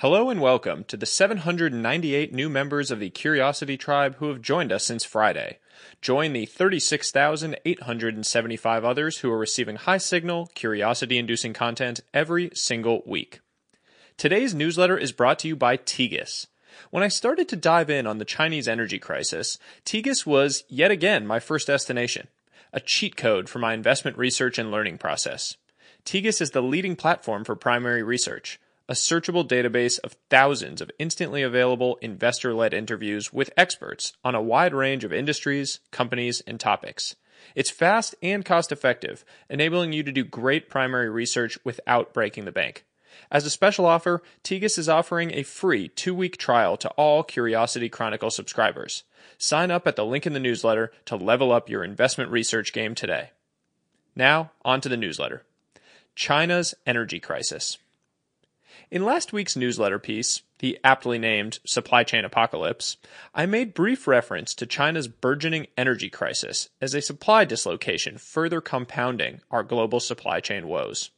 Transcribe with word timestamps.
Hello 0.00 0.28
and 0.28 0.42
welcome 0.42 0.84
to 0.88 0.96
the 0.98 1.06
798 1.06 2.30
new 2.30 2.50
members 2.50 2.90
of 2.90 3.00
the 3.00 3.08
Curiosity 3.08 3.78
Tribe 3.78 4.16
who 4.16 4.28
have 4.28 4.42
joined 4.42 4.70
us 4.70 4.84
since 4.84 5.06
Friday. 5.06 5.56
Join 6.02 6.34
the 6.34 6.44
36,875 6.44 8.84
others 8.84 9.20
who 9.20 9.32
are 9.32 9.38
receiving 9.38 9.76
high 9.76 9.96
signal, 9.96 10.50
curiosity 10.54 11.16
inducing 11.16 11.54
content 11.54 12.02
every 12.12 12.50
single 12.52 13.04
week. 13.06 13.40
Today's 14.18 14.54
newsletter 14.54 14.98
is 14.98 15.12
brought 15.12 15.38
to 15.38 15.48
you 15.48 15.56
by 15.56 15.78
Tegus. 15.78 16.46
When 16.90 17.02
I 17.02 17.08
started 17.08 17.48
to 17.48 17.56
dive 17.56 17.88
in 17.88 18.06
on 18.06 18.18
the 18.18 18.26
Chinese 18.26 18.68
energy 18.68 18.98
crisis, 18.98 19.58
Tegus 19.86 20.26
was 20.26 20.64
yet 20.68 20.90
again 20.90 21.26
my 21.26 21.40
first 21.40 21.68
destination, 21.68 22.28
a 22.70 22.80
cheat 22.80 23.16
code 23.16 23.48
for 23.48 23.60
my 23.60 23.72
investment 23.72 24.18
research 24.18 24.58
and 24.58 24.70
learning 24.70 24.98
process. 24.98 25.56
Tegus 26.04 26.42
is 26.42 26.50
the 26.50 26.62
leading 26.62 26.96
platform 26.96 27.44
for 27.44 27.56
primary 27.56 28.02
research 28.02 28.60
a 28.88 28.94
searchable 28.94 29.46
database 29.46 29.98
of 30.00 30.16
thousands 30.30 30.80
of 30.80 30.90
instantly 30.98 31.42
available 31.42 31.98
investor 32.00 32.54
led 32.54 32.72
interviews 32.72 33.32
with 33.32 33.50
experts 33.56 34.12
on 34.24 34.34
a 34.34 34.42
wide 34.42 34.72
range 34.72 35.02
of 35.04 35.12
industries, 35.12 35.80
companies, 35.90 36.40
and 36.46 36.60
topics. 36.60 37.16
It's 37.54 37.70
fast 37.70 38.14
and 38.22 38.44
cost 38.44 38.72
effective, 38.72 39.24
enabling 39.50 39.92
you 39.92 40.02
to 40.02 40.12
do 40.12 40.24
great 40.24 40.68
primary 40.68 41.10
research 41.10 41.58
without 41.64 42.14
breaking 42.14 42.44
the 42.44 42.52
bank. 42.52 42.84
As 43.30 43.44
a 43.44 43.50
special 43.50 43.86
offer, 43.86 44.22
Tegus 44.44 44.78
is 44.78 44.88
offering 44.88 45.32
a 45.32 45.42
free 45.42 45.88
two 45.88 46.14
week 46.14 46.36
trial 46.36 46.76
to 46.76 46.88
all 46.90 47.22
Curiosity 47.22 47.88
Chronicle 47.88 48.30
subscribers. 48.30 49.04
Sign 49.38 49.70
up 49.70 49.86
at 49.86 49.96
the 49.96 50.04
link 50.04 50.26
in 50.26 50.32
the 50.32 50.40
newsletter 50.40 50.92
to 51.06 51.16
level 51.16 51.50
up 51.50 51.68
your 51.68 51.82
investment 51.82 52.30
research 52.30 52.72
game 52.72 52.94
today. 52.94 53.30
Now, 54.14 54.52
on 54.64 54.80
to 54.82 54.88
the 54.88 54.96
newsletter 54.96 55.42
China's 56.14 56.74
Energy 56.86 57.20
Crisis. 57.20 57.78
In 58.90 59.04
last 59.04 59.32
week's 59.32 59.56
newsletter 59.56 59.98
piece, 59.98 60.42
the 60.58 60.78
aptly 60.84 61.18
named 61.18 61.58
Supply 61.64 62.04
Chain 62.04 62.24
Apocalypse, 62.24 62.96
I 63.34 63.46
made 63.46 63.74
brief 63.74 64.06
reference 64.06 64.54
to 64.54 64.66
China's 64.66 65.08
burgeoning 65.08 65.66
energy 65.76 66.08
crisis 66.08 66.68
as 66.80 66.94
a 66.94 67.02
supply 67.02 67.44
dislocation 67.44 68.18
further 68.18 68.60
compounding 68.60 69.40
our 69.50 69.62
global 69.62 70.00
supply 70.00 70.40
chain 70.40 70.68
woes. 70.68 71.10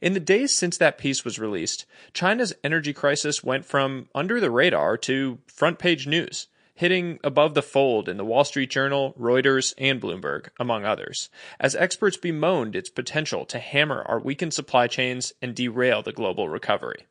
In 0.00 0.12
the 0.12 0.20
days 0.20 0.52
since 0.52 0.76
that 0.78 0.98
piece 0.98 1.24
was 1.24 1.38
released, 1.38 1.86
China's 2.12 2.52
energy 2.62 2.92
crisis 2.92 3.42
went 3.42 3.64
from 3.64 4.08
under 4.14 4.40
the 4.40 4.50
radar 4.50 4.96
to 4.98 5.38
front 5.46 5.78
page 5.78 6.06
news, 6.06 6.48
hitting 6.80 7.18
above 7.22 7.52
the 7.52 7.60
fold 7.60 8.08
in 8.08 8.16
the 8.16 8.24
Wall 8.24 8.42
Street 8.42 8.70
Journal, 8.70 9.14
Reuters, 9.20 9.74
and 9.76 10.00
Bloomberg, 10.00 10.48
among 10.58 10.86
others, 10.86 11.28
as 11.60 11.76
experts 11.76 12.16
bemoaned 12.16 12.74
its 12.74 12.88
potential 12.88 13.44
to 13.44 13.58
hammer 13.58 14.02
our 14.08 14.18
weakened 14.18 14.54
supply 14.54 14.86
chains 14.86 15.34
and 15.42 15.54
derail 15.54 16.00
the 16.00 16.10
global 16.10 16.48
recovery. 16.48 17.04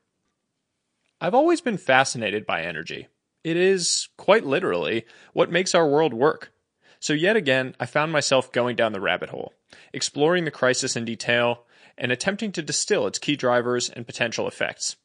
I've 1.21 1.35
always 1.35 1.61
been 1.61 1.77
fascinated 1.77 2.47
by 2.47 2.63
energy. 2.63 3.09
It 3.43 3.57
is, 3.57 4.09
quite 4.17 4.43
literally, 4.43 5.05
what 5.33 5.51
makes 5.51 5.75
our 5.75 5.87
world 5.87 6.15
work. 6.15 6.51
So, 6.99 7.13
yet 7.13 7.35
again, 7.35 7.75
I 7.79 7.85
found 7.85 8.11
myself 8.11 8.51
going 8.51 8.75
down 8.75 8.93
the 8.93 8.99
rabbit 8.99 9.29
hole, 9.29 9.53
exploring 9.93 10.45
the 10.45 10.51
crisis 10.51 10.95
in 10.95 11.05
detail, 11.05 11.65
and 11.95 12.11
attempting 12.11 12.51
to 12.53 12.63
distill 12.63 13.05
its 13.05 13.19
key 13.19 13.35
drivers 13.35 13.87
and 13.87 14.07
potential 14.07 14.47
effects. 14.47 14.95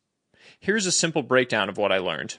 Here's 0.59 0.87
a 0.87 0.93
simple 0.93 1.23
breakdown 1.23 1.69
of 1.69 1.77
what 1.77 1.93
I 1.93 1.99
learned. 1.99 2.39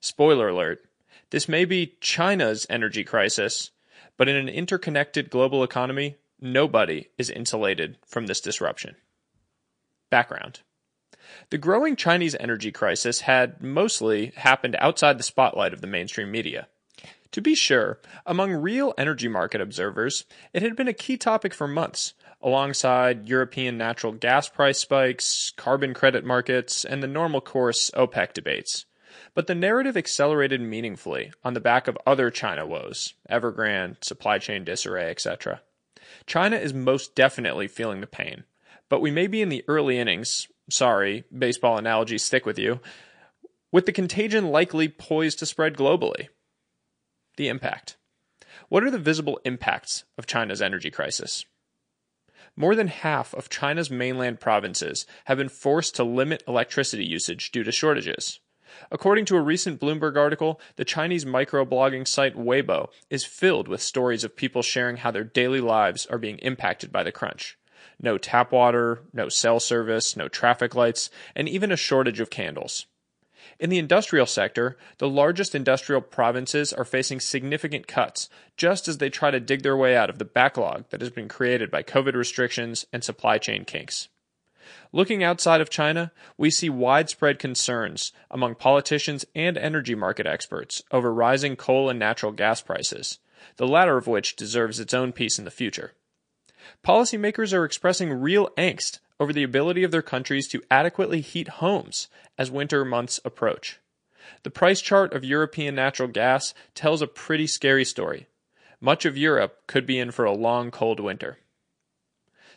Spoiler 0.00 0.48
alert 0.48 0.84
this 1.30 1.48
may 1.48 1.64
be 1.64 1.96
China's 2.00 2.66
energy 2.70 3.04
crisis, 3.04 3.70
but 4.16 4.28
in 4.28 4.36
an 4.36 4.48
interconnected 4.48 5.30
global 5.30 5.62
economy, 5.62 6.16
nobody 6.40 7.08
is 7.18 7.30
insulated 7.30 7.96
from 8.06 8.26
this 8.26 8.40
disruption. 8.40 8.96
Background 10.10 10.60
The 11.50 11.58
growing 11.58 11.96
Chinese 11.96 12.36
energy 12.40 12.72
crisis 12.72 13.22
had 13.22 13.62
mostly 13.62 14.32
happened 14.36 14.76
outside 14.78 15.18
the 15.18 15.24
spotlight 15.24 15.72
of 15.74 15.80
the 15.80 15.86
mainstream 15.86 16.30
media. 16.30 16.68
To 17.32 17.42
be 17.42 17.54
sure, 17.54 18.00
among 18.24 18.52
real 18.52 18.94
energy 18.96 19.28
market 19.28 19.60
observers, 19.60 20.24
it 20.54 20.62
had 20.62 20.76
been 20.76 20.88
a 20.88 20.94
key 20.94 21.18
topic 21.18 21.52
for 21.52 21.68
months, 21.68 22.14
alongside 22.40 23.28
European 23.28 23.76
natural 23.76 24.12
gas 24.12 24.48
price 24.48 24.78
spikes, 24.78 25.52
carbon 25.56 25.92
credit 25.92 26.24
markets, 26.24 26.86
and 26.86 27.02
the 27.02 27.06
normal 27.06 27.42
course 27.42 27.90
OPEC 27.94 28.32
debates. 28.32 28.86
But 29.34 29.46
the 29.46 29.54
narrative 29.54 29.96
accelerated 29.96 30.60
meaningfully 30.60 31.32
on 31.44 31.54
the 31.54 31.60
back 31.60 31.88
of 31.88 31.98
other 32.06 32.30
China 32.30 32.66
woes 32.66 33.14
Evergrande, 33.30 34.02
supply 34.04 34.38
chain 34.38 34.64
disarray, 34.64 35.10
etc. 35.10 35.62
China 36.26 36.56
is 36.56 36.74
most 36.74 37.14
definitely 37.14 37.68
feeling 37.68 38.00
the 38.00 38.06
pain, 38.06 38.44
but 38.88 39.00
we 39.00 39.10
may 39.10 39.26
be 39.26 39.42
in 39.42 39.48
the 39.48 39.64
early 39.68 39.98
innings. 39.98 40.48
Sorry, 40.70 41.24
baseball 41.36 41.78
analogies 41.78 42.22
stick 42.22 42.44
with 42.44 42.58
you. 42.58 42.80
With 43.70 43.86
the 43.86 43.92
contagion 43.92 44.50
likely 44.50 44.88
poised 44.88 45.38
to 45.40 45.46
spread 45.46 45.76
globally. 45.76 46.28
The 47.36 47.48
impact. 47.48 47.96
What 48.68 48.82
are 48.82 48.90
the 48.90 48.98
visible 48.98 49.40
impacts 49.44 50.04
of 50.16 50.26
China's 50.26 50.60
energy 50.60 50.90
crisis? 50.90 51.44
More 52.56 52.74
than 52.74 52.88
half 52.88 53.34
of 53.34 53.48
China's 53.48 53.90
mainland 53.90 54.40
provinces 54.40 55.06
have 55.26 55.38
been 55.38 55.48
forced 55.48 55.94
to 55.94 56.04
limit 56.04 56.42
electricity 56.48 57.04
usage 57.04 57.52
due 57.52 57.62
to 57.62 57.70
shortages. 57.70 58.40
According 58.90 59.24
to 59.26 59.36
a 59.36 59.42
recent 59.42 59.80
Bloomberg 59.80 60.16
article, 60.16 60.60
the 60.76 60.84
Chinese 60.84 61.24
microblogging 61.24 62.06
site 62.06 62.36
Weibo 62.36 62.88
is 63.10 63.24
filled 63.24 63.68
with 63.68 63.82
stories 63.82 64.24
of 64.24 64.36
people 64.36 64.62
sharing 64.62 64.98
how 64.98 65.10
their 65.10 65.24
daily 65.24 65.60
lives 65.60 66.06
are 66.06 66.18
being 66.18 66.38
impacted 66.38 66.92
by 66.92 67.02
the 67.02 67.12
crunch. 67.12 67.58
No 68.00 68.18
tap 68.18 68.52
water, 68.52 69.02
no 69.12 69.28
cell 69.28 69.60
service, 69.60 70.16
no 70.16 70.28
traffic 70.28 70.74
lights, 70.74 71.10
and 71.34 71.48
even 71.48 71.72
a 71.72 71.76
shortage 71.76 72.20
of 72.20 72.30
candles. 72.30 72.86
In 73.58 73.70
the 73.70 73.78
industrial 73.78 74.26
sector, 74.26 74.76
the 74.98 75.08
largest 75.08 75.54
industrial 75.54 76.00
provinces 76.00 76.72
are 76.72 76.84
facing 76.84 77.18
significant 77.18 77.88
cuts 77.88 78.28
just 78.56 78.86
as 78.86 78.98
they 78.98 79.10
try 79.10 79.30
to 79.30 79.40
dig 79.40 79.62
their 79.62 79.76
way 79.76 79.96
out 79.96 80.10
of 80.10 80.18
the 80.18 80.24
backlog 80.24 80.84
that 80.90 81.00
has 81.00 81.10
been 81.10 81.28
created 81.28 81.70
by 81.70 81.82
COVID 81.82 82.14
restrictions 82.14 82.86
and 82.92 83.02
supply 83.02 83.38
chain 83.38 83.64
kinks. 83.64 84.08
Looking 84.92 85.22
outside 85.22 85.60
of 85.60 85.70
China, 85.70 86.12
we 86.36 86.50
see 86.50 86.70
widespread 86.70 87.38
concerns 87.38 88.12
among 88.30 88.54
politicians 88.54 89.24
and 89.34 89.56
energy 89.56 89.94
market 89.94 90.26
experts 90.26 90.82
over 90.90 91.12
rising 91.12 91.56
coal 91.56 91.88
and 91.88 91.98
natural 91.98 92.32
gas 92.32 92.60
prices, 92.60 93.18
the 93.56 93.66
latter 93.66 93.96
of 93.96 94.06
which 94.06 94.36
deserves 94.36 94.80
its 94.80 94.94
own 94.94 95.12
piece 95.12 95.38
in 95.38 95.44
the 95.44 95.50
future. 95.50 95.92
Policymakers 96.84 97.52
are 97.52 97.64
expressing 97.64 98.12
real 98.12 98.48
angst 98.56 99.00
over 99.20 99.32
the 99.32 99.42
ability 99.42 99.84
of 99.84 99.90
their 99.90 100.02
countries 100.02 100.48
to 100.48 100.62
adequately 100.70 101.20
heat 101.20 101.48
homes 101.48 102.08
as 102.36 102.50
winter 102.50 102.84
months 102.84 103.20
approach. 103.24 103.78
The 104.42 104.50
price 104.50 104.80
chart 104.80 105.12
of 105.14 105.24
European 105.24 105.74
natural 105.74 106.08
gas 106.08 106.54
tells 106.74 107.02
a 107.02 107.06
pretty 107.06 107.46
scary 107.46 107.84
story. 107.84 108.26
Much 108.80 109.04
of 109.04 109.16
Europe 109.16 109.66
could 109.66 109.86
be 109.86 109.98
in 109.98 110.10
for 110.10 110.24
a 110.24 110.32
long 110.32 110.70
cold 110.70 111.00
winter. 111.00 111.38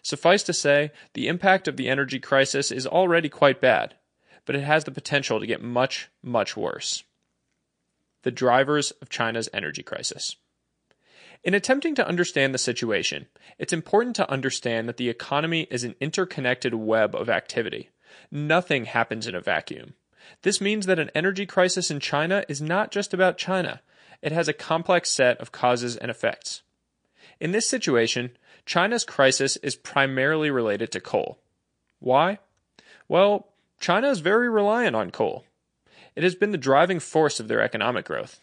Suffice 0.01 0.43
to 0.43 0.53
say, 0.53 0.91
the 1.13 1.27
impact 1.27 1.67
of 1.67 1.77
the 1.77 1.89
energy 1.89 2.19
crisis 2.19 2.71
is 2.71 2.87
already 2.87 3.29
quite 3.29 3.61
bad, 3.61 3.95
but 4.45 4.55
it 4.55 4.63
has 4.63 4.83
the 4.83 4.91
potential 4.91 5.39
to 5.39 5.45
get 5.45 5.61
much, 5.61 6.09
much 6.23 6.57
worse. 6.57 7.03
The 8.23 8.31
drivers 8.31 8.91
of 9.01 9.09
China's 9.09 9.49
energy 9.53 9.83
crisis. 9.83 10.35
In 11.43 11.53
attempting 11.53 11.95
to 11.95 12.07
understand 12.07 12.53
the 12.53 12.59
situation, 12.59 13.27
it's 13.57 13.73
important 13.73 14.15
to 14.17 14.29
understand 14.29 14.87
that 14.87 14.97
the 14.97 15.09
economy 15.09 15.67
is 15.71 15.83
an 15.83 15.95
interconnected 15.99 16.75
web 16.75 17.15
of 17.15 17.29
activity. 17.29 17.89
Nothing 18.29 18.85
happens 18.85 19.25
in 19.25 19.33
a 19.33 19.41
vacuum. 19.41 19.95
This 20.43 20.61
means 20.61 20.85
that 20.85 20.99
an 20.99 21.09
energy 21.15 21.47
crisis 21.47 21.89
in 21.89 21.99
China 21.99 22.43
is 22.47 22.61
not 22.61 22.91
just 22.91 23.13
about 23.13 23.39
China, 23.39 23.81
it 24.21 24.31
has 24.31 24.47
a 24.47 24.53
complex 24.53 25.09
set 25.09 25.39
of 25.39 25.51
causes 25.51 25.97
and 25.97 26.11
effects. 26.11 26.61
In 27.39 27.51
this 27.51 27.67
situation, 27.67 28.37
China's 28.65 29.03
crisis 29.03 29.57
is 29.57 29.75
primarily 29.75 30.51
related 30.51 30.91
to 30.91 30.99
coal. 30.99 31.39
Why? 31.99 32.39
Well, 33.07 33.47
China 33.79 34.09
is 34.09 34.19
very 34.19 34.49
reliant 34.49 34.95
on 34.95 35.11
coal. 35.11 35.45
It 36.15 36.23
has 36.23 36.35
been 36.35 36.51
the 36.51 36.57
driving 36.57 36.99
force 36.99 37.39
of 37.39 37.47
their 37.47 37.61
economic 37.61 38.05
growth. 38.05 38.39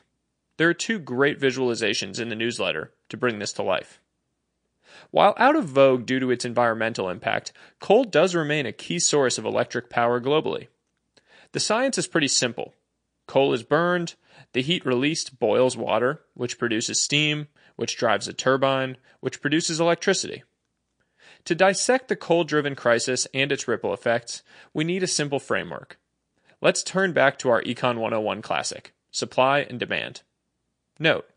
There 0.56 0.68
are 0.68 0.74
two 0.74 0.98
great 0.98 1.40
visualizations 1.40 2.18
in 2.18 2.28
the 2.28 2.34
newsletter 2.34 2.92
to 3.08 3.16
bring 3.16 3.38
this 3.38 3.52
to 3.54 3.62
life. 3.62 4.00
While 5.10 5.34
out 5.36 5.54
of 5.54 5.66
vogue 5.66 6.06
due 6.06 6.18
to 6.18 6.30
its 6.30 6.44
environmental 6.44 7.08
impact, 7.08 7.52
coal 7.78 8.04
does 8.04 8.34
remain 8.34 8.66
a 8.66 8.72
key 8.72 8.98
source 8.98 9.38
of 9.38 9.44
electric 9.44 9.88
power 9.88 10.20
globally. 10.20 10.68
The 11.52 11.60
science 11.60 11.98
is 11.98 12.06
pretty 12.06 12.28
simple. 12.28 12.74
Coal 13.26 13.52
is 13.52 13.62
burned, 13.62 14.14
the 14.52 14.62
heat 14.62 14.84
released 14.84 15.38
boils 15.38 15.76
water, 15.76 16.22
which 16.34 16.58
produces 16.58 17.00
steam, 17.00 17.48
which 17.78 17.96
drives 17.96 18.26
a 18.26 18.32
turbine, 18.32 18.96
which 19.20 19.40
produces 19.40 19.78
electricity. 19.78 20.42
To 21.44 21.54
dissect 21.54 22.08
the 22.08 22.16
coal 22.16 22.42
driven 22.42 22.74
crisis 22.74 23.28
and 23.32 23.52
its 23.52 23.68
ripple 23.68 23.94
effects, 23.94 24.42
we 24.74 24.82
need 24.82 25.04
a 25.04 25.06
simple 25.06 25.38
framework. 25.38 25.96
Let's 26.60 26.82
turn 26.82 27.12
back 27.12 27.38
to 27.38 27.50
our 27.50 27.62
Econ 27.62 27.98
101 27.98 28.42
classic 28.42 28.94
supply 29.12 29.60
and 29.60 29.78
demand. 29.78 30.22
Note, 30.98 31.30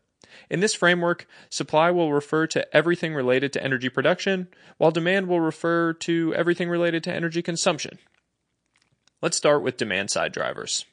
in 0.50 0.58
this 0.58 0.74
framework, 0.74 1.28
supply 1.48 1.92
will 1.92 2.12
refer 2.12 2.48
to 2.48 2.76
everything 2.76 3.14
related 3.14 3.52
to 3.52 3.62
energy 3.62 3.88
production, 3.88 4.48
while 4.78 4.90
demand 4.90 5.28
will 5.28 5.40
refer 5.40 5.92
to 5.92 6.34
everything 6.34 6.68
related 6.68 7.04
to 7.04 7.14
energy 7.14 7.40
consumption. 7.40 8.00
Let's 9.20 9.36
start 9.36 9.62
with 9.62 9.76
demand 9.76 10.10
side 10.10 10.32
drivers. 10.32 10.86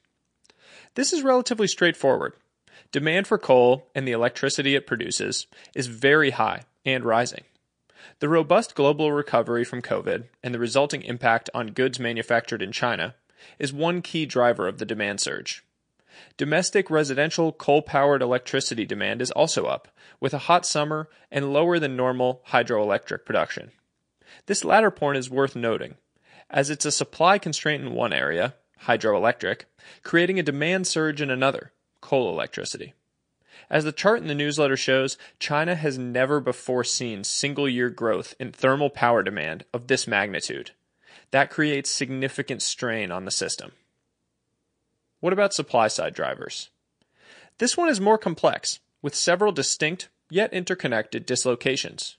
This 0.93 1.11
is 1.11 1.23
relatively 1.23 1.67
straightforward. 1.67 2.33
Demand 2.91 3.27
for 3.27 3.37
coal 3.37 3.87
and 3.93 4.07
the 4.07 4.11
electricity 4.11 4.75
it 4.75 4.87
produces 4.87 5.47
is 5.75 5.87
very 5.87 6.31
high 6.31 6.63
and 6.85 7.05
rising. 7.05 7.43
The 8.19 8.29
robust 8.29 8.75
global 8.75 9.11
recovery 9.11 9.63
from 9.63 9.81
COVID 9.81 10.25
and 10.43 10.53
the 10.53 10.59
resulting 10.59 11.03
impact 11.03 11.49
on 11.53 11.67
goods 11.67 11.99
manufactured 11.99 12.61
in 12.61 12.71
China 12.71 13.15
is 13.57 13.71
one 13.71 14.01
key 14.01 14.25
driver 14.25 14.67
of 14.67 14.77
the 14.77 14.85
demand 14.85 15.21
surge. 15.21 15.63
Domestic 16.35 16.89
residential 16.89 17.51
coal 17.51 17.81
powered 17.81 18.21
electricity 18.21 18.85
demand 18.85 19.21
is 19.21 19.31
also 19.31 19.65
up, 19.65 19.87
with 20.19 20.33
a 20.33 20.39
hot 20.49 20.65
summer 20.65 21.07
and 21.31 21.53
lower 21.53 21.79
than 21.79 21.95
normal 21.95 22.41
hydroelectric 22.49 23.25
production. 23.25 23.71
This 24.45 24.65
latter 24.65 24.91
point 24.91 25.17
is 25.17 25.29
worth 25.29 25.55
noting, 25.55 25.95
as 26.49 26.69
it's 26.69 26.85
a 26.85 26.91
supply 26.91 27.37
constraint 27.37 27.83
in 27.83 27.93
one 27.93 28.11
area, 28.11 28.55
hydroelectric, 28.83 29.61
creating 30.03 30.39
a 30.39 30.43
demand 30.43 30.87
surge 30.87 31.21
in 31.21 31.29
another, 31.29 31.71
coal 32.09 32.31
electricity. 32.31 32.95
As 33.69 33.83
the 33.83 33.91
chart 33.91 34.19
in 34.19 34.27
the 34.27 34.33
newsletter 34.33 34.75
shows, 34.75 35.15
China 35.37 35.75
has 35.75 35.99
never 35.99 36.39
before 36.39 36.83
seen 36.83 37.23
single 37.23 37.69
year 37.69 37.91
growth 37.91 38.33
in 38.39 38.51
thermal 38.51 38.89
power 38.89 39.21
demand 39.21 39.63
of 39.75 39.85
this 39.85 40.07
magnitude. 40.07 40.71
That 41.29 41.51
creates 41.51 41.87
significant 41.87 42.63
strain 42.63 43.11
on 43.11 43.25
the 43.25 43.31
system. 43.31 43.73
What 45.19 45.33
about 45.33 45.53
supply 45.53 45.87
side 45.87 46.15
drivers? 46.15 46.71
This 47.59 47.77
one 47.77 47.89
is 47.89 48.01
more 48.01 48.17
complex, 48.17 48.79
with 49.03 49.13
several 49.13 49.51
distinct 49.51 50.09
yet 50.31 50.51
interconnected 50.51 51.27
dislocations. 51.27 52.17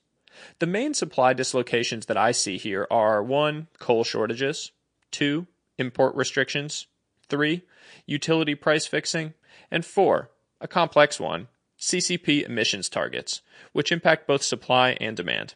The 0.60 0.68
main 0.68 0.94
supply 0.94 1.32
dislocations 1.32 2.06
that 2.06 2.16
I 2.16 2.30
see 2.30 2.58
here 2.58 2.86
are 2.92 3.24
1. 3.24 3.66
Coal 3.80 4.04
shortages, 4.04 4.70
2. 5.10 5.48
Import 5.78 6.14
restrictions, 6.14 6.86
3. 7.28 7.62
Utility 8.06 8.54
price 8.54 8.86
fixing, 8.86 9.34
and 9.70 9.84
4 9.84 10.30
a 10.60 10.68
complex 10.68 11.18
one, 11.18 11.48
CCP 11.78 12.44
emissions 12.44 12.88
targets, 12.88 13.40
which 13.72 13.90
impact 13.90 14.26
both 14.26 14.42
supply 14.42 14.96
and 15.00 15.16
demand. 15.16 15.54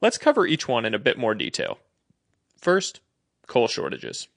Let's 0.00 0.18
cover 0.18 0.46
each 0.46 0.66
one 0.66 0.84
in 0.84 0.94
a 0.94 0.98
bit 0.98 1.18
more 1.18 1.34
detail. 1.34 1.78
First, 2.60 3.00
coal 3.46 3.68
shortages. 3.68 4.28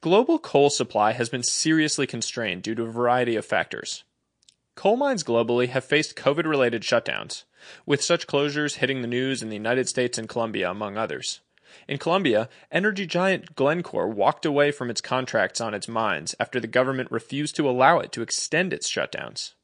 Global 0.00 0.38
coal 0.38 0.70
supply 0.70 1.12
has 1.12 1.28
been 1.28 1.42
seriously 1.42 2.06
constrained 2.06 2.62
due 2.62 2.74
to 2.76 2.84
a 2.84 2.90
variety 2.90 3.34
of 3.34 3.44
factors. 3.44 4.04
Coal 4.76 4.96
mines 4.96 5.24
globally 5.24 5.68
have 5.68 5.84
faced 5.84 6.16
COVID 6.16 6.44
related 6.44 6.82
shutdowns, 6.82 7.44
with 7.84 8.02
such 8.02 8.26
closures 8.26 8.76
hitting 8.76 9.00
the 9.00 9.08
news 9.08 9.42
in 9.42 9.48
the 9.48 9.56
United 9.56 9.88
States 9.88 10.18
and 10.18 10.28
Colombia, 10.28 10.70
among 10.70 10.96
others. 10.96 11.40
In 11.88 11.98
Colombia, 11.98 12.48
energy 12.70 13.06
giant 13.06 13.54
Glencore 13.54 14.08
walked 14.08 14.44
away 14.44 14.70
from 14.70 14.90
its 14.90 15.00
contracts 15.00 15.60
on 15.60 15.74
its 15.74 15.88
mines 15.88 16.34
after 16.40 16.60
the 16.60 16.66
government 16.66 17.10
refused 17.10 17.56
to 17.56 17.68
allow 17.68 17.98
it 17.98 18.12
to 18.12 18.22
extend 18.22 18.72
its 18.72 18.90
shutdowns. 18.90 19.54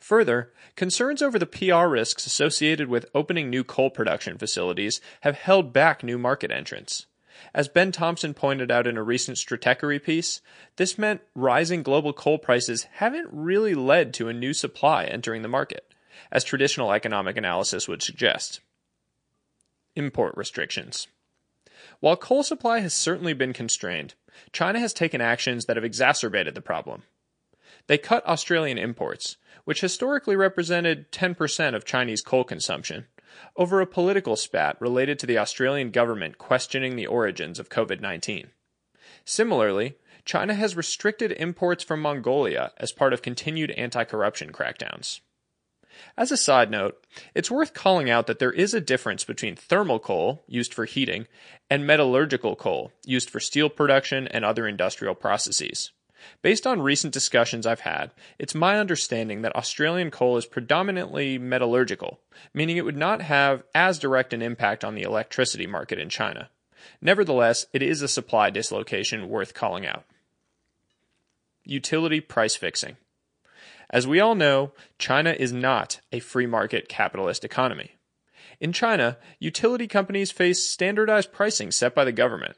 Further, 0.00 0.52
concerns 0.76 1.22
over 1.22 1.38
the 1.38 1.46
PR 1.46 1.86
risks 1.86 2.26
associated 2.26 2.88
with 2.88 3.10
opening 3.14 3.50
new 3.50 3.64
coal 3.64 3.90
production 3.90 4.38
facilities 4.38 5.00
have 5.22 5.36
held 5.36 5.72
back 5.72 6.02
new 6.02 6.18
market 6.18 6.50
entrants. 6.50 7.06
As 7.52 7.68
Ben 7.68 7.92
Thompson 7.92 8.32
pointed 8.32 8.70
out 8.70 8.86
in 8.86 8.96
a 8.96 9.02
recent 9.02 9.36
Stratechery 9.36 10.02
piece, 10.02 10.40
this 10.76 10.96
meant 10.96 11.20
rising 11.34 11.82
global 11.82 12.12
coal 12.12 12.38
prices 12.38 12.84
haven't 12.94 13.28
really 13.30 13.74
led 13.74 14.14
to 14.14 14.28
a 14.28 14.32
new 14.32 14.52
supply 14.52 15.04
entering 15.04 15.42
the 15.42 15.48
market, 15.48 15.92
as 16.30 16.44
traditional 16.44 16.92
economic 16.92 17.36
analysis 17.36 17.88
would 17.88 18.02
suggest. 18.02 18.60
Import 19.96 20.36
restrictions. 20.36 21.08
While 22.00 22.16
coal 22.16 22.42
supply 22.42 22.80
has 22.80 22.94
certainly 22.94 23.32
been 23.32 23.52
constrained, 23.52 24.14
China 24.52 24.80
has 24.80 24.92
taken 24.92 25.20
actions 25.20 25.66
that 25.66 25.76
have 25.76 25.84
exacerbated 25.84 26.54
the 26.54 26.60
problem. 26.60 27.02
They 27.86 27.98
cut 27.98 28.26
Australian 28.26 28.78
imports, 28.78 29.36
which 29.64 29.80
historically 29.80 30.36
represented 30.36 31.10
10% 31.12 31.74
of 31.74 31.84
Chinese 31.84 32.22
coal 32.22 32.44
consumption, 32.44 33.06
over 33.56 33.80
a 33.80 33.86
political 33.86 34.36
spat 34.36 34.80
related 34.80 35.18
to 35.18 35.26
the 35.26 35.38
Australian 35.38 35.90
government 35.90 36.38
questioning 36.38 36.96
the 36.96 37.06
origins 37.06 37.58
of 37.58 37.68
COVID 37.68 38.00
19. 38.00 38.50
Similarly, 39.24 39.96
China 40.24 40.54
has 40.54 40.76
restricted 40.76 41.32
imports 41.32 41.84
from 41.84 42.00
Mongolia 42.00 42.72
as 42.78 42.92
part 42.92 43.12
of 43.12 43.22
continued 43.22 43.70
anti 43.72 44.04
corruption 44.04 44.52
crackdowns. 44.52 45.20
As 46.16 46.30
a 46.30 46.36
side 46.36 46.70
note, 46.70 47.04
it's 47.34 47.50
worth 47.50 47.74
calling 47.74 48.10
out 48.10 48.26
that 48.26 48.38
there 48.38 48.52
is 48.52 48.74
a 48.74 48.80
difference 48.80 49.24
between 49.24 49.56
thermal 49.56 49.98
coal, 49.98 50.44
used 50.46 50.72
for 50.72 50.84
heating, 50.84 51.26
and 51.70 51.86
metallurgical 51.86 52.56
coal, 52.56 52.92
used 53.04 53.30
for 53.30 53.40
steel 53.40 53.68
production 53.68 54.28
and 54.28 54.44
other 54.44 54.66
industrial 54.66 55.14
processes. 55.14 55.90
Based 56.42 56.66
on 56.66 56.80
recent 56.80 57.12
discussions 57.12 57.66
I've 57.66 57.80
had, 57.80 58.12
it's 58.38 58.54
my 58.54 58.78
understanding 58.78 59.42
that 59.42 59.56
Australian 59.56 60.10
coal 60.10 60.36
is 60.36 60.46
predominantly 60.46 61.38
metallurgical, 61.38 62.20
meaning 62.52 62.76
it 62.76 62.84
would 62.84 62.96
not 62.96 63.22
have 63.22 63.62
as 63.74 63.98
direct 63.98 64.32
an 64.32 64.42
impact 64.42 64.84
on 64.84 64.94
the 64.94 65.02
electricity 65.02 65.66
market 65.66 65.98
in 65.98 66.08
China. 66.08 66.50
Nevertheless, 67.00 67.66
it 67.72 67.82
is 67.82 68.02
a 68.02 68.08
supply 68.08 68.50
dislocation 68.50 69.28
worth 69.28 69.54
calling 69.54 69.86
out. 69.86 70.04
Utility 71.64 72.20
price 72.20 72.56
fixing. 72.56 72.96
As 73.94 74.08
we 74.08 74.18
all 74.18 74.34
know, 74.34 74.72
China 74.98 75.36
is 75.38 75.52
not 75.52 76.00
a 76.10 76.18
free 76.18 76.46
market 76.46 76.88
capitalist 76.88 77.44
economy. 77.44 77.92
In 78.58 78.72
China, 78.72 79.18
utility 79.38 79.86
companies 79.86 80.32
face 80.32 80.66
standardized 80.66 81.32
pricing 81.32 81.70
set 81.70 81.94
by 81.94 82.04
the 82.04 82.10
government. 82.10 82.56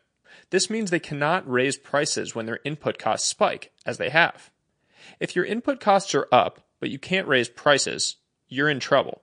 This 0.49 0.71
means 0.71 0.91
they 0.91 0.99
cannot 0.99 1.47
raise 1.47 1.77
prices 1.77 2.35
when 2.35 2.47
their 2.47 2.61
input 2.65 2.99
costs 2.99 3.29
spike, 3.29 3.71
as 3.85 3.99
they 3.99 4.09
have. 4.09 4.51
If 5.21 5.37
your 5.37 5.45
input 5.45 5.79
costs 5.79 6.15
are 6.15 6.27
up, 6.33 6.63
but 6.81 6.89
you 6.89 6.99
can't 6.99 7.29
raise 7.29 7.51
prices, 7.51 8.17
you're 8.49 8.71
in 8.71 8.81
trouble. 8.81 9.21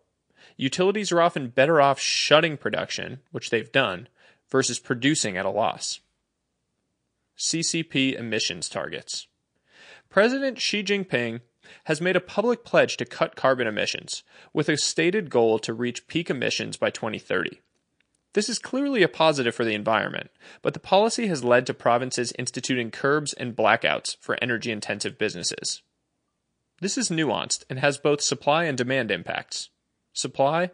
Utilities 0.55 1.11
are 1.11 1.21
often 1.21 1.47
better 1.47 1.81
off 1.81 1.99
shutting 1.99 2.57
production, 2.57 3.21
which 3.31 3.49
they've 3.49 3.71
done, 3.71 4.07
versus 4.51 4.77
producing 4.77 5.35
at 5.35 5.47
a 5.47 5.49
loss. 5.49 5.99
CCP 7.39 8.13
emissions 8.13 8.69
targets. 8.69 9.25
President 10.11 10.59
Xi 10.59 10.83
Jinping 10.83 11.41
has 11.85 12.01
made 12.01 12.15
a 12.15 12.21
public 12.21 12.63
pledge 12.63 12.97
to 12.97 13.05
cut 13.05 13.35
carbon 13.35 13.67
emissions, 13.67 14.23
with 14.53 14.69
a 14.69 14.77
stated 14.77 15.29
goal 15.29 15.59
to 15.59 15.73
reach 15.73 16.07
peak 16.07 16.29
emissions 16.29 16.77
by 16.77 16.89
2030. 16.89 17.61
This 18.33 18.49
is 18.49 18.59
clearly 18.59 19.03
a 19.03 19.07
positive 19.07 19.53
for 19.53 19.63
the 19.63 19.75
environment, 19.75 20.31
but 20.61 20.73
the 20.73 20.79
policy 20.79 21.27
has 21.27 21.43
led 21.43 21.67
to 21.67 21.73
provinces 21.73 22.33
instituting 22.39 22.89
curbs 22.89 23.33
and 23.33 23.55
blackouts 23.55 24.17
for 24.19 24.37
energy 24.41 24.71
intensive 24.71 25.17
businesses. 25.17 25.83
This 26.81 26.97
is 26.97 27.09
nuanced 27.09 27.63
and 27.69 27.79
has 27.79 27.97
both 27.97 28.21
supply 28.21 28.65
and 28.65 28.77
demand 28.77 29.11
impacts. 29.11 29.69
Supply 30.13 30.71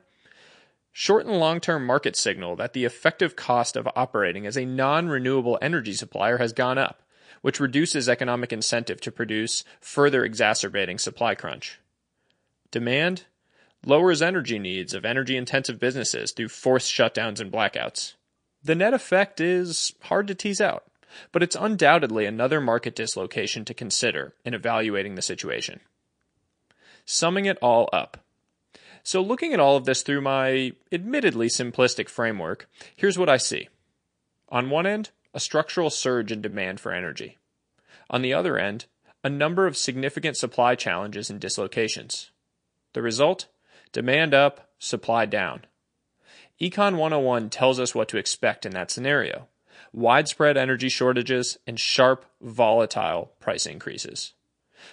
Short 0.91 1.25
and 1.25 1.39
long 1.39 1.59
term 1.59 1.85
market 1.85 2.15
signal 2.15 2.55
that 2.55 2.73
the 2.73 2.85
effective 2.85 3.35
cost 3.35 3.75
of 3.75 3.87
operating 3.95 4.45
as 4.45 4.57
a 4.57 4.65
non 4.65 5.07
renewable 5.07 5.59
energy 5.61 5.93
supplier 5.93 6.37
has 6.37 6.51
gone 6.51 6.77
up, 6.77 7.03
which 7.41 7.59
reduces 7.59 8.09
economic 8.09 8.51
incentive 8.51 9.01
to 9.01 9.11
produce, 9.11 9.63
further 9.81 10.23
exacerbating 10.23 10.97
supply 10.97 11.35
crunch. 11.35 11.79
Demand 12.71 13.25
lowers 13.85 14.21
energy 14.21 14.59
needs 14.59 14.93
of 14.93 15.05
energy 15.05 15.37
intensive 15.37 15.79
businesses 15.79 16.31
through 16.31 16.49
forced 16.49 16.91
shutdowns 16.91 17.39
and 17.39 17.51
blackouts. 17.51 18.13
The 18.63 18.75
net 18.75 18.93
effect 18.93 19.39
is 19.39 19.93
hard 20.03 20.27
to 20.27 20.35
tease 20.35 20.59
out, 20.59 20.83
but 21.31 21.41
it's 21.41 21.55
undoubtedly 21.55 22.25
another 22.25 22.59
market 22.59 22.95
dislocation 22.95 23.65
to 23.65 23.73
consider 23.73 24.33
in 24.43 24.53
evaluating 24.53 25.15
the 25.15 25.21
situation. 25.21 25.79
Summing 27.05 27.45
it 27.45 27.57
all 27.61 27.89
up. 27.93 28.17
So, 29.01 29.21
looking 29.21 29.53
at 29.53 29.59
all 29.59 29.77
of 29.77 29.85
this 29.85 30.01
through 30.01 30.21
my 30.21 30.73
admittedly 30.91 31.47
simplistic 31.47 32.09
framework, 32.09 32.69
here's 32.95 33.17
what 33.17 33.29
I 33.29 33.37
see. 33.37 33.69
On 34.49 34.69
one 34.69 34.85
end, 34.85 35.09
a 35.33 35.39
structural 35.39 35.89
surge 35.89 36.31
in 36.31 36.41
demand 36.41 36.79
for 36.79 36.91
energy. 36.91 37.37
On 38.09 38.21
the 38.21 38.33
other 38.33 38.57
end, 38.57 38.85
a 39.23 39.29
number 39.29 39.67
of 39.67 39.77
significant 39.77 40.37
supply 40.37 40.75
challenges 40.75 41.29
and 41.29 41.39
dislocations. 41.39 42.31
The 42.93 43.01
result? 43.01 43.47
Demand 43.91 44.33
up, 44.33 44.69
supply 44.79 45.25
down. 45.25 45.65
Econ 46.61 46.97
101 46.97 47.49
tells 47.49 47.79
us 47.79 47.95
what 47.95 48.07
to 48.09 48.17
expect 48.17 48.65
in 48.65 48.71
that 48.73 48.91
scenario 48.91 49.47
widespread 49.93 50.57
energy 50.57 50.89
shortages 50.89 51.57
and 51.65 51.79
sharp, 51.79 52.25
volatile 52.41 53.31
price 53.39 53.65
increases. 53.65 54.33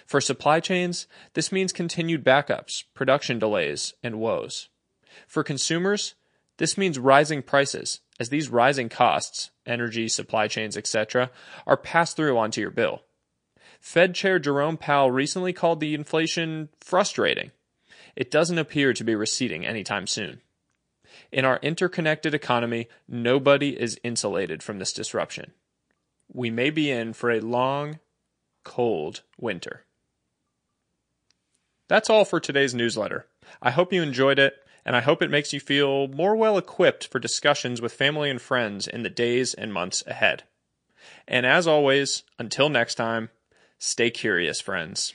For 0.05 0.19
supply 0.19 0.59
chains, 0.59 1.07
this 1.33 1.51
means 1.51 1.71
continued 1.71 2.23
backups, 2.23 2.83
production 2.93 3.39
delays, 3.39 3.93
and 4.03 4.19
woes. 4.19 4.69
For 5.27 5.43
consumers, 5.43 6.15
this 6.57 6.77
means 6.77 6.99
rising 6.99 7.41
prices, 7.41 8.01
as 8.19 8.29
these 8.29 8.49
rising 8.49 8.89
costs, 8.89 9.51
energy, 9.65 10.07
supply 10.07 10.47
chains, 10.47 10.75
etc., 10.75 11.29
are 11.65 11.77
passed 11.77 12.15
through 12.15 12.37
onto 12.37 12.61
your 12.61 12.71
bill. 12.71 13.03
Fed 13.79 14.15
Chair 14.15 14.39
Jerome 14.39 14.77
Powell 14.77 15.11
recently 15.11 15.53
called 15.53 15.79
the 15.79 15.93
inflation 15.93 16.69
frustrating. 16.81 17.51
It 18.15 18.31
doesn't 18.31 18.57
appear 18.57 18.93
to 18.93 19.03
be 19.03 19.13
receding 19.13 19.65
anytime 19.65 20.07
soon. 20.07 20.41
In 21.31 21.45
our 21.45 21.59
interconnected 21.61 22.33
economy, 22.33 22.87
nobody 23.07 23.79
is 23.79 23.99
insulated 24.03 24.63
from 24.63 24.79
this 24.79 24.93
disruption. 24.93 25.51
we 26.33 26.49
may 26.49 26.69
be 26.69 26.91
in 26.91 27.13
for 27.13 27.31
a 27.31 27.39
long, 27.39 27.99
cold 28.63 29.21
winter. 29.39 29.85
That's 31.87 32.09
all 32.09 32.25
for 32.25 32.39
today's 32.39 32.75
newsletter. 32.75 33.27
I 33.61 33.71
hope 33.71 33.93
you 33.93 34.03
enjoyed 34.03 34.39
it, 34.39 34.55
and 34.87 34.95
I 34.95 35.01
hope 35.01 35.21
it 35.21 35.29
makes 35.29 35.51
you 35.51 35.59
feel 35.59 36.07
more 36.07 36.33
well 36.37 36.57
equipped 36.57 37.05
for 37.07 37.19
discussions 37.19 37.81
with 37.81 37.91
family 37.91 38.29
and 38.29 38.41
friends 38.41 38.87
in 38.87 39.03
the 39.03 39.09
days 39.09 39.53
and 39.53 39.73
months 39.73 40.01
ahead. 40.07 40.43
And 41.27 41.45
as 41.45 41.67
always, 41.67 42.23
until 42.39 42.69
next 42.69 42.95
time, 42.95 43.29
stay 43.77 44.09
curious, 44.09 44.61
friends. 44.61 45.13